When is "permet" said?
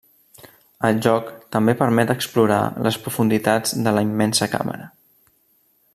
1.83-2.13